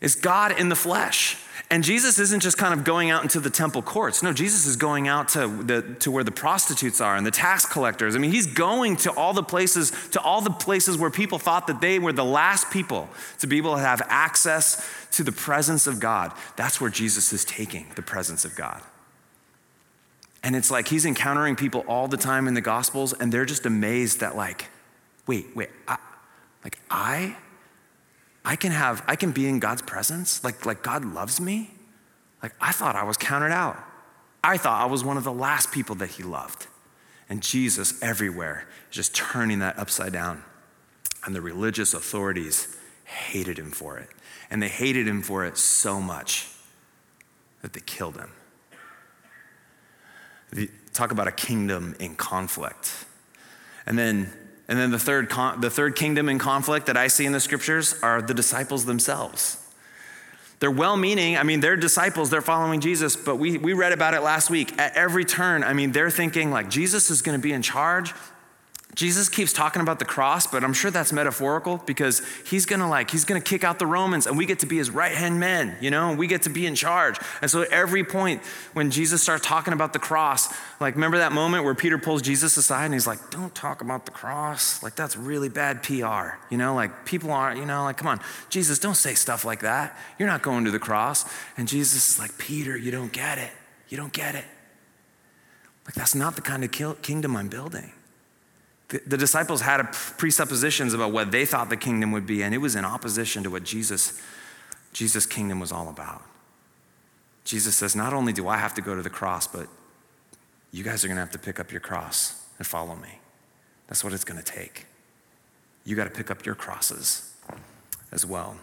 [0.00, 1.36] It's God in the flesh.
[1.70, 4.22] And Jesus isn't just kind of going out into the temple courts.
[4.22, 7.66] No, Jesus is going out to, the, to where the prostitutes are and the tax
[7.66, 8.16] collectors.
[8.16, 11.66] I mean, he's going to all the places, to all the places where people thought
[11.66, 15.86] that they were the last people to be able to have access to the presence
[15.86, 16.32] of God.
[16.56, 18.80] That's where Jesus is taking the presence of God.
[20.42, 23.66] And it's like he's encountering people all the time in the Gospels, and they're just
[23.66, 24.68] amazed that, like,
[25.26, 25.98] wait, wait, I,
[26.64, 27.36] like, I
[28.44, 31.70] I can have, I can be in God's presence, like, like God loves me.
[32.42, 33.78] Like I thought I was counted out.
[34.42, 36.66] I thought I was one of the last people that he loved.
[37.28, 40.44] And Jesus everywhere is just turning that upside down.
[41.24, 44.08] And the religious authorities hated him for it.
[44.50, 46.48] And they hated him for it so much
[47.60, 48.30] that they killed him.
[50.92, 53.04] Talk about a kingdom in conflict.
[53.84, 54.32] And then
[54.68, 57.40] and then the third, con- the third kingdom in conflict that I see in the
[57.40, 59.56] scriptures are the disciples themselves.
[60.60, 61.36] They're well meaning.
[61.36, 64.78] I mean, they're disciples, they're following Jesus, but we, we read about it last week.
[64.78, 68.12] At every turn, I mean, they're thinking like Jesus is going to be in charge.
[68.98, 73.12] Jesus keeps talking about the cross, but I'm sure that's metaphorical because he's gonna like,
[73.12, 75.76] he's gonna kick out the Romans and we get to be his right hand men,
[75.80, 77.16] you know, and we get to be in charge.
[77.40, 81.30] And so at every point when Jesus starts talking about the cross, like remember that
[81.30, 84.82] moment where Peter pulls Jesus aside and he's like, don't talk about the cross.
[84.82, 88.18] Like that's really bad PR, you know, like people aren't, you know, like, come on,
[88.50, 89.96] Jesus, don't say stuff like that.
[90.18, 91.24] You're not going to the cross.
[91.56, 93.52] And Jesus is like, Peter, you don't get it.
[93.90, 94.44] You don't get it.
[95.86, 97.92] Like that's not the kind of kingdom I'm building.
[98.88, 99.82] The, the disciples had
[100.16, 103.50] presuppositions about what they thought the kingdom would be, and it was in opposition to
[103.50, 104.20] what Jesus,
[104.92, 106.22] Jesus' kingdom was all about.
[107.44, 109.68] Jesus says, Not only do I have to go to the cross, but
[110.70, 113.20] you guys are going to have to pick up your cross and follow me.
[113.86, 114.86] That's what it's going to take.
[115.84, 117.34] You got to pick up your crosses
[118.12, 118.56] as well.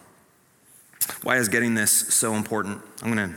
[1.24, 2.82] Why is getting this so important?
[3.02, 3.36] I'm going to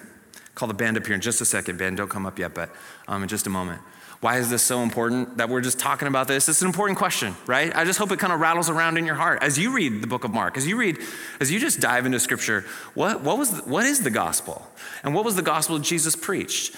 [0.54, 1.78] call the band up here in just a second.
[1.78, 2.70] Band, don't come up yet, but
[3.06, 3.80] um, in just a moment.
[4.20, 6.48] Why is this so important that we're just talking about this?
[6.48, 7.74] It's an important question, right?
[7.74, 10.08] I just hope it kind of rattles around in your heart as you read the
[10.08, 10.98] book of Mark, as you read,
[11.38, 12.64] as you just dive into scripture.
[12.94, 14.66] What, what, was, what is the gospel?
[15.04, 16.74] And what was the gospel Jesus preached?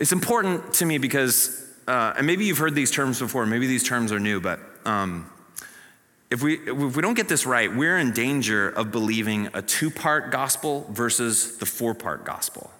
[0.00, 3.84] It's important to me because, uh, and maybe you've heard these terms before, maybe these
[3.84, 5.30] terms are new, but um,
[6.30, 9.90] if we, if we don't get this right, we're in danger of believing a two
[9.90, 12.70] part gospel versus the four part gospel.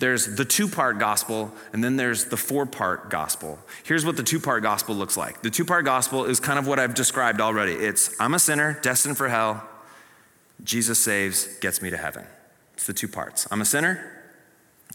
[0.00, 3.58] There's the two part gospel, and then there's the four part gospel.
[3.84, 6.66] Here's what the two part gospel looks like the two part gospel is kind of
[6.66, 9.66] what I've described already it's I'm a sinner, destined for hell.
[10.64, 12.24] Jesus saves, gets me to heaven.
[12.74, 13.46] It's the two parts.
[13.50, 14.32] I'm a sinner,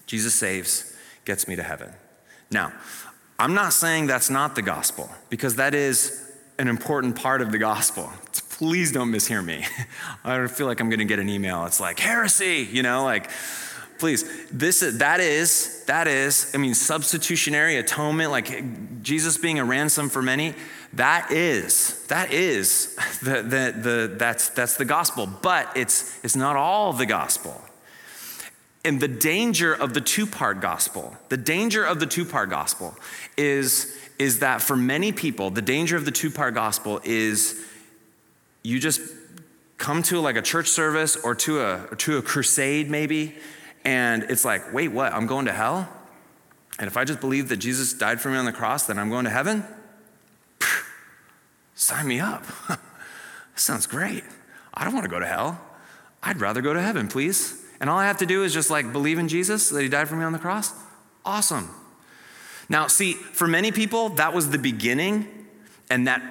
[0.06, 1.94] Jesus saves, gets me to heaven.
[2.52, 2.74] Now,
[3.40, 7.58] I'm not saying that's not the gospel, because that is an important part of the
[7.58, 8.12] gospel.
[8.50, 9.66] Please don't mishear me.
[10.24, 11.66] I feel like I'm going to get an email.
[11.66, 13.30] It's like heresy, you know, like
[14.04, 14.26] please.
[14.52, 20.22] This that is that is I mean substitutionary atonement like Jesus being a ransom for
[20.22, 20.56] many.
[20.92, 26.58] That is that is the the, the that's that's the gospel, but it's it's not
[26.58, 27.62] all the gospel.
[28.84, 32.98] And the danger of the two-part gospel, the danger of the two-part gospel
[33.38, 37.58] is is that for many people, the danger of the two-part gospel is
[38.64, 39.00] you just
[39.78, 43.36] come to like a church service or to a or to a crusade maybe
[43.86, 45.14] and it's like, wait, what?
[45.14, 45.90] I'm going to hell?
[46.80, 49.10] And if I just believe that Jesus died for me on the cross, then I'm
[49.10, 49.64] going to heaven?
[51.76, 52.46] Sign me up.
[53.56, 54.24] sounds great.
[54.74, 55.62] I don't want to go to hell.
[56.22, 57.62] I'd rather go to heaven, please.
[57.80, 60.08] And all I have to do is just like believe in Jesus, that he died
[60.08, 60.74] for me on the cross.
[61.26, 61.70] Awesome.
[62.70, 65.28] Now, see, for many people, that was the beginning,
[65.90, 66.22] and that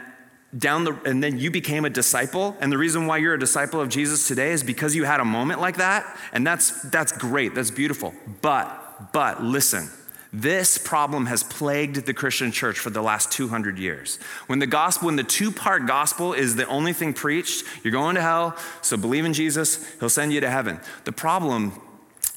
[0.56, 2.56] down the and then you became a disciple.
[2.60, 5.24] And the reason why you're a disciple of Jesus today is because you had a
[5.24, 6.18] moment like that.
[6.32, 7.54] And that's that's great.
[7.54, 8.14] That's beautiful.
[8.40, 9.90] But but listen
[10.32, 14.16] this problem has plagued the Christian church for the last 200 years.
[14.46, 18.14] When the gospel, when the two part gospel is the only thing preached, you're going
[18.14, 20.80] to hell, so believe in Jesus, he'll send you to heaven.
[21.04, 21.78] The problem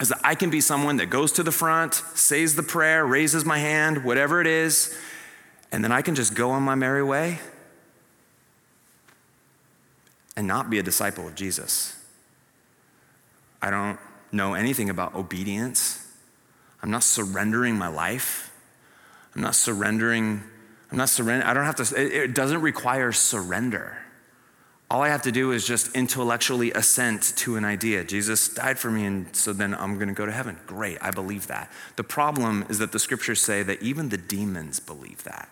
[0.01, 3.45] is that I can be someone that goes to the front, says the prayer, raises
[3.45, 4.93] my hand, whatever it is,
[5.71, 7.39] and then I can just go on my merry way
[10.36, 11.98] and not be a disciple of Jesus.
[13.62, 14.00] I don't
[14.32, 16.06] know anything about obedience.
[16.84, 18.52] I'm not surrendering my life.
[19.36, 20.43] I'm not surrendering.
[20.91, 21.50] I'm not surrendering.
[21.50, 23.98] I don't have to, it doesn't require surrender.
[24.89, 28.04] All I have to do is just intellectually assent to an idea.
[28.04, 30.58] Jesus died for me, and so then I'm going to go to heaven.
[30.67, 31.71] Great, I believe that.
[31.95, 35.50] The problem is that the scriptures say that even the demons believe that.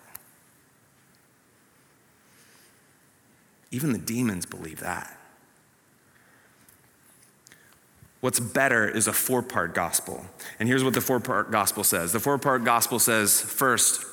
[3.74, 5.18] Even the demons believe that.
[8.22, 10.26] What's better is a four part gospel.
[10.60, 14.06] And here's what the four part gospel says the four part gospel says first,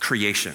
[0.00, 0.54] creation.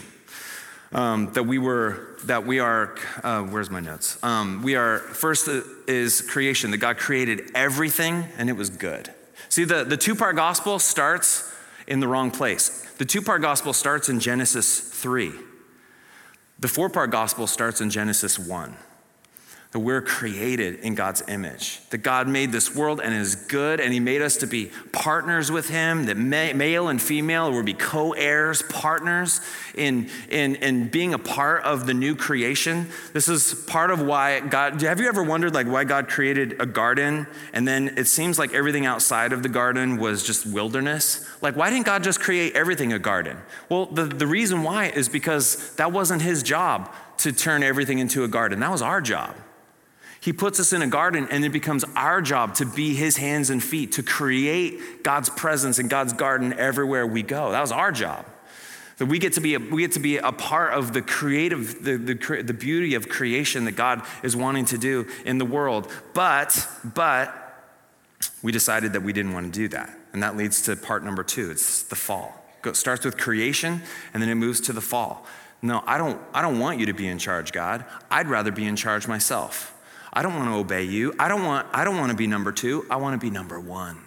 [0.91, 4.23] Um, that we were, that we are, uh, where's my notes?
[4.23, 5.49] Um, we are, first
[5.87, 9.11] is creation, that God created everything and it was good.
[9.49, 11.51] See, the, the two part gospel starts
[11.87, 12.87] in the wrong place.
[12.99, 15.31] The two part gospel starts in Genesis 3.
[16.59, 18.75] The four part gospel starts in Genesis 1
[19.73, 23.91] that we're created in God's image, that God made this world and is good, and
[23.91, 28.11] He made us to be partners with Him, that male and female will be co
[28.11, 29.41] heirs, partners
[29.73, 32.87] in, in, in being a part of the new creation.
[33.13, 36.67] This is part of why God, have you ever wondered like why God created a
[36.67, 41.27] garden and then it seems like everything outside of the garden was just wilderness?
[41.41, 43.37] Like, why didn't God just create everything a garden?
[43.69, 48.23] Well, the, the reason why is because that wasn't His job to turn everything into
[48.23, 49.35] a garden, that was our job.
[50.23, 53.49] He puts us in a garden, and it becomes our job to be His hands
[53.49, 57.51] and feet, to create God's presence in God's garden everywhere we go.
[57.51, 58.25] That was our job.
[58.99, 61.83] That we get to be a, we get to be a part of the creative,
[61.83, 65.91] the, the, the beauty of creation that God is wanting to do in the world.
[66.13, 67.37] But, but,
[68.41, 69.93] we decided that we didn't want to do that.
[70.13, 72.45] And that leads to part number two it's the fall.
[72.63, 73.81] It starts with creation,
[74.13, 75.25] and then it moves to the fall.
[75.61, 77.83] No, I don't, I don't want you to be in charge, God.
[78.09, 79.72] I'd rather be in charge myself.
[80.13, 81.13] I don't want to obey you.
[81.17, 82.85] I don't want, I don't want to be number two.
[82.89, 83.99] I want to be number one.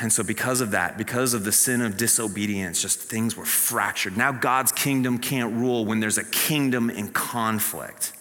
[0.00, 4.16] And so, because of that, because of the sin of disobedience, just things were fractured.
[4.16, 8.12] Now, God's kingdom can't rule when there's a kingdom in conflict.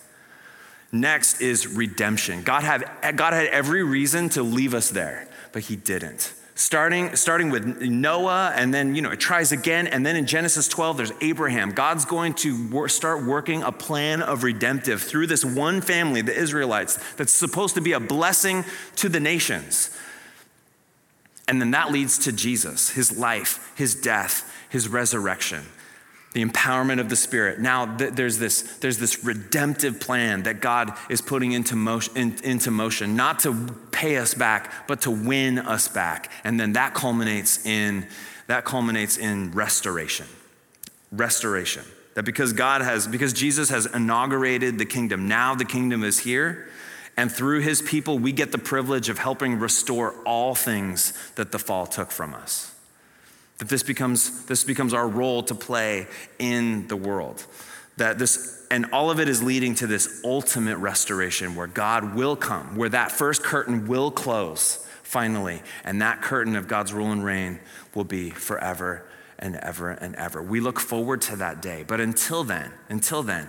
[0.92, 2.44] Next is redemption.
[2.44, 6.34] God had, God had every reason to leave us there, but He didn't.
[6.56, 9.88] Starting, starting with Noah, and then, you know, it tries again.
[9.88, 11.72] And then in Genesis 12, there's Abraham.
[11.72, 16.38] God's going to wor- start working a plan of redemptive through this one family, the
[16.38, 18.66] Israelites, that's supposed to be a blessing
[18.98, 19.90] to the nations.
[21.48, 25.66] And then that leads to Jesus, his life, his death, his resurrection
[26.34, 27.60] the empowerment of the spirit.
[27.60, 32.36] Now th- there's this there's this redemptive plan that god is putting into motion, in,
[32.44, 36.32] into motion not to pay us back but to win us back.
[36.44, 38.08] And then that culminates in
[38.48, 40.26] that culminates in restoration.
[41.12, 41.84] Restoration.
[42.16, 46.68] That because god has because jesus has inaugurated the kingdom now the kingdom is here.
[47.16, 51.60] And through his people we get the privilege of helping restore all things that the
[51.60, 52.73] fall took from us
[53.58, 56.08] that this becomes, this becomes our role to play
[56.40, 57.46] in the world.
[57.98, 62.36] That this, and all of it is leading to this ultimate restoration where God will
[62.36, 67.24] come, where that first curtain will close finally, and that curtain of God's rule and
[67.24, 67.60] reign
[67.94, 69.06] will be forever
[69.38, 70.42] and ever and ever.
[70.42, 71.84] We look forward to that day.
[71.86, 73.48] But until then, until then,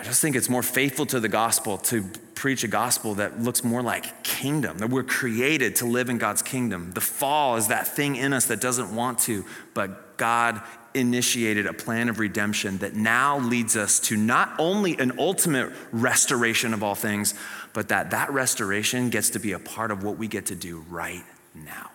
[0.00, 2.02] I just think it's more faithful to the gospel to
[2.34, 6.40] preach a gospel that looks more like kingdom, that we're created to live in God's
[6.40, 6.92] kingdom.
[6.92, 9.44] The fall is that thing in us that doesn't want to,
[9.74, 10.62] but God
[10.94, 16.72] initiated a plan of redemption that now leads us to not only an ultimate restoration
[16.72, 17.34] of all things,
[17.74, 20.82] but that that restoration gets to be a part of what we get to do
[20.88, 21.24] right
[21.54, 21.90] now.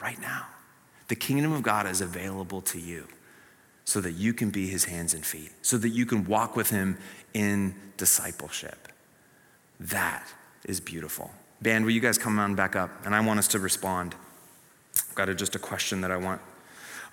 [0.00, 0.46] Right now.
[1.08, 3.08] The kingdom of God is available to you
[3.84, 6.70] so that you can be his hands and feet, so that you can walk with
[6.70, 6.96] him
[7.34, 8.88] in discipleship.
[9.78, 10.26] That
[10.64, 11.30] is beautiful.
[11.60, 12.90] Band, will you guys come on back up?
[13.04, 14.14] And I want us to respond.
[14.96, 16.40] I've got a, just a question that I want,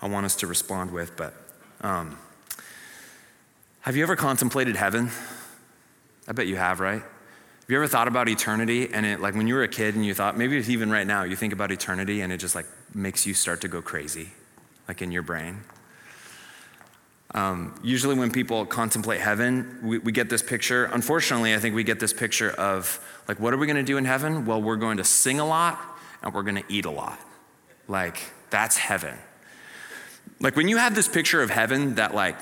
[0.00, 1.34] I want us to respond with, but
[1.80, 2.18] um,
[3.80, 5.10] have you ever contemplated heaven?
[6.28, 7.02] I bet you have, right?
[7.02, 10.04] Have you ever thought about eternity and it, like when you were a kid and
[10.04, 13.26] you thought, maybe even right now, you think about eternity and it just like makes
[13.26, 14.30] you start to go crazy,
[14.86, 15.60] like in your brain?
[17.34, 20.84] Um, usually, when people contemplate heaven, we, we, get this picture.
[20.84, 23.96] Unfortunately, I think we get this picture of like, what are we going to do
[23.96, 24.44] in heaven?
[24.44, 25.80] Well, we're going to sing a lot
[26.22, 27.18] and we're going to eat a lot.
[27.88, 28.18] Like,
[28.50, 29.16] that's heaven.
[30.40, 32.36] Like, when you have this picture of heaven that, like,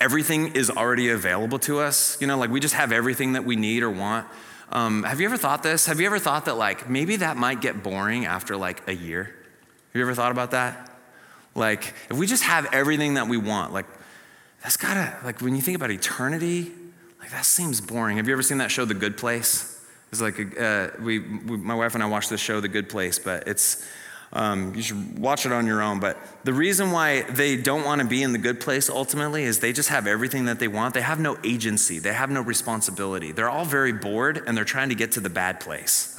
[0.00, 3.54] everything is already available to us, you know, like we just have everything that we
[3.54, 4.26] need or want.
[4.72, 5.86] Um, have you ever thought this?
[5.86, 9.24] Have you ever thought that, like, maybe that might get boring after like a year?
[9.24, 10.89] Have you ever thought about that?
[11.54, 13.86] Like, if we just have everything that we want, like,
[14.62, 16.72] that's gotta, like, when you think about eternity,
[17.18, 18.18] like, that seems boring.
[18.18, 19.82] Have you ever seen that show, The Good Place?
[20.12, 23.18] It's like, uh, we, we, my wife and I watched this show, The Good Place,
[23.18, 23.86] but it's,
[24.32, 25.98] um, you should watch it on your own.
[25.98, 29.58] But the reason why they don't want to be in the good place ultimately is
[29.58, 30.94] they just have everything that they want.
[30.94, 33.32] They have no agency, they have no responsibility.
[33.32, 36.16] They're all very bored and they're trying to get to the bad place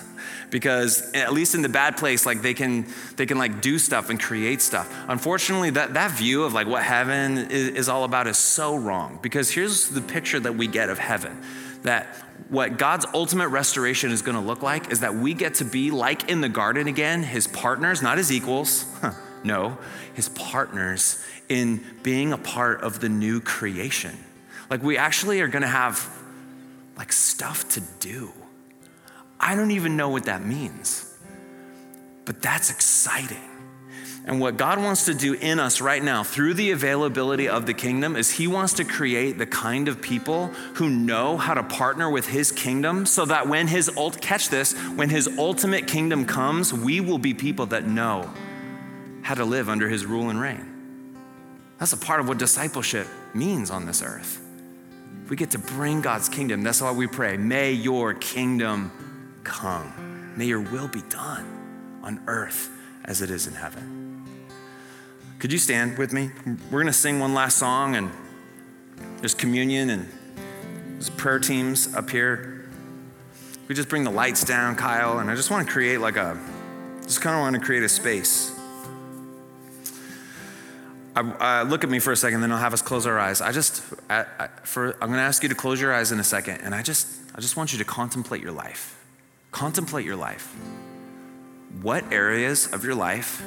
[0.50, 2.86] because at least in the bad place like they can
[3.16, 6.84] they can like do stuff and create stuff unfortunately that, that view of like what
[6.84, 10.90] heaven is, is all about is so wrong because here's the picture that we get
[10.90, 11.42] of heaven
[11.84, 12.08] that
[12.50, 15.92] what God's ultimate restoration is going to look like is that we get to be
[15.92, 18.86] like in the garden again, his partners, not his equals,
[19.44, 19.78] no,
[20.14, 24.18] his partners in being a part of the new creation.
[24.70, 26.10] Like we actually are going to have
[26.98, 28.32] like stuff to do.
[29.40, 31.08] I don't even know what that means.
[32.26, 33.51] But that's exciting.
[34.26, 37.74] And what God wants to do in us right now through the availability of the
[37.74, 42.10] kingdom is He wants to create the kind of people who know how to partner
[42.10, 46.72] with His kingdom so that when His, ult- catch this, when His ultimate kingdom comes,
[46.72, 48.32] we will be people that know
[49.24, 50.68] how to live under His rule and reign.
[51.80, 54.40] That's a part of what discipleship means on this earth.
[55.30, 56.62] We get to bring God's kingdom.
[56.62, 58.92] That's why we pray, may your kingdom
[59.44, 60.34] come.
[60.38, 62.70] May your will be done on earth
[63.06, 64.01] as it is in heaven.
[65.42, 66.30] Could you stand with me?
[66.46, 68.12] We're going to sing one last song, and
[69.18, 70.08] there's communion and
[70.94, 72.70] there's prayer teams up here.
[73.68, 76.40] We just bring the lights down, Kyle, and I just want to create like a,
[77.02, 78.56] just kind of want to create a space.
[81.16, 83.42] I, look at me for a second, then I'll have us close our eyes.
[83.42, 86.20] I just, I, I, for, I'm going to ask you to close your eyes in
[86.20, 89.04] a second, and I just, I just want you to contemplate your life.
[89.50, 90.56] Contemplate your life.
[91.82, 93.42] What areas of your life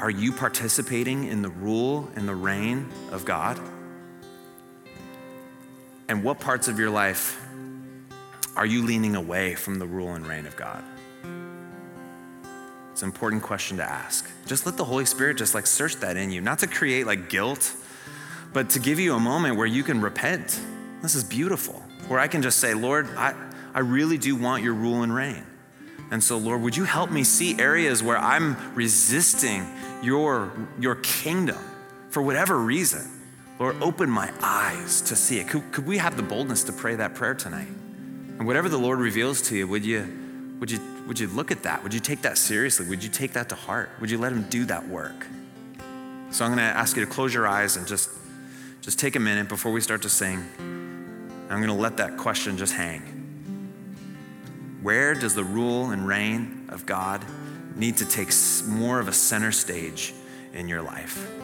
[0.00, 3.60] are you participating in the rule and the reign of God?
[6.08, 7.38] And what parts of your life
[8.56, 10.82] are you leaning away from the rule and reign of God?
[12.92, 14.28] It's an important question to ask.
[14.46, 17.28] Just let the Holy Spirit just like search that in you, not to create like
[17.28, 17.74] guilt,
[18.54, 20.58] but to give you a moment where you can repent.
[21.02, 21.74] This is beautiful,
[22.08, 23.34] where I can just say, Lord, I,
[23.74, 25.44] I really do want your rule and reign.
[26.10, 29.66] And so, Lord, would you help me see areas where I'm resisting
[30.02, 31.58] your, your kingdom
[32.10, 33.08] for whatever reason?
[33.60, 35.48] Lord, open my eyes to see it.
[35.48, 37.68] Could, could we have the boldness to pray that prayer tonight?
[37.68, 41.62] And whatever the Lord reveals to you, would you, would you, would you look at
[41.64, 41.82] that?
[41.82, 42.88] Would you take that seriously?
[42.88, 43.90] Would you take that to heart?
[44.00, 45.26] Would you let Him do that work?
[46.30, 48.08] So I'm going to ask you to close your eyes and just,
[48.80, 50.42] just take a minute before we start to sing.
[51.50, 53.19] I'm going to let that question just hang.
[54.82, 57.24] Where does the rule and reign of God
[57.76, 58.30] need to take
[58.66, 60.14] more of a center stage
[60.54, 61.39] in your life?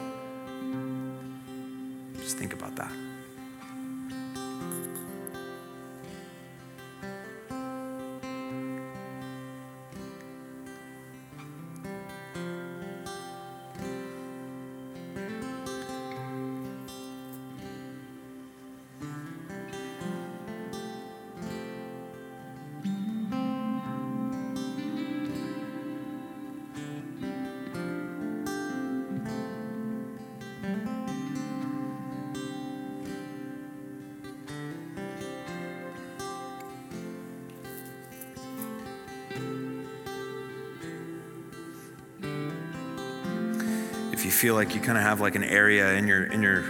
[44.47, 46.63] Feel like you kind of have like an area in your in your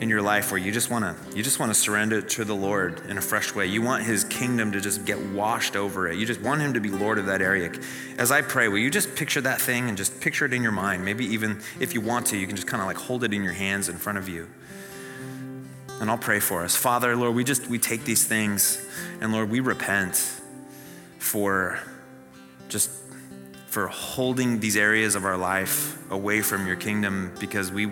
[0.00, 2.54] in your life where you just want to you just want to surrender to the
[2.54, 3.66] Lord in a fresh way.
[3.66, 6.16] You want his kingdom to just get washed over it.
[6.16, 7.70] You just want him to be Lord of that area.
[8.16, 10.72] As I pray, will you just picture that thing and just picture it in your
[10.72, 11.04] mind?
[11.04, 13.42] Maybe even if you want to, you can just kind of like hold it in
[13.42, 14.48] your hands in front of you.
[16.00, 16.74] And I'll pray for us.
[16.74, 18.82] Father, Lord, we just we take these things
[19.20, 20.16] and Lord, we repent
[21.18, 21.80] for
[22.70, 22.90] just
[23.70, 27.88] for holding these areas of our life away from your kingdom because we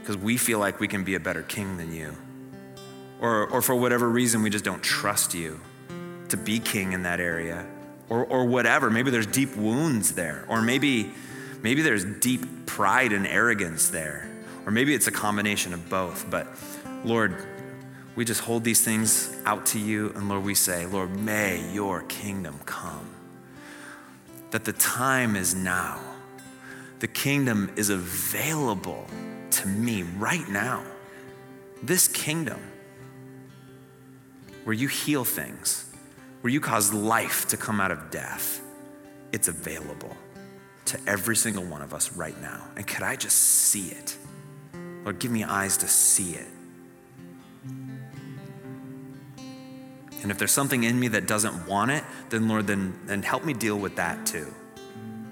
[0.00, 2.12] because we feel like we can be a better king than you.
[3.20, 5.60] Or, or for whatever reason, we just don't trust you
[6.30, 7.64] to be king in that area.
[8.08, 8.90] Or, or whatever.
[8.90, 10.44] Maybe there's deep wounds there.
[10.48, 11.12] Or maybe,
[11.62, 14.28] maybe there's deep pride and arrogance there.
[14.66, 16.28] Or maybe it's a combination of both.
[16.28, 16.48] But
[17.04, 17.46] Lord,
[18.16, 20.12] we just hold these things out to you.
[20.16, 23.11] And Lord, we say, Lord, may your kingdom come
[24.52, 25.98] that the time is now.
[27.00, 29.06] The kingdom is available
[29.50, 30.84] to me right now.
[31.82, 32.60] This kingdom,
[34.62, 35.90] where you heal things,
[36.42, 38.60] where you cause life to come out of death,
[39.32, 40.16] it's available
[40.84, 42.62] to every single one of us right now.
[42.76, 44.16] And could I just see it?
[45.04, 46.46] Lord, give me eyes to see it.
[50.22, 53.44] And if there's something in me that doesn't want it, then Lord, then, then help
[53.44, 54.54] me deal with that too.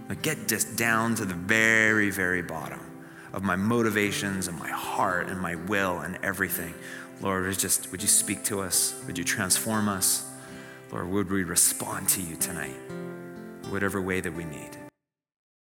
[0.09, 2.81] Like get just down to the very, very bottom
[3.33, 6.75] of my motivations and my heart and my will and everything.
[7.21, 9.01] Lord, just would you speak to us?
[9.07, 10.29] Would you transform us?
[10.91, 12.77] Lord, would we respond to you tonight?
[13.69, 14.80] Whatever way that we need.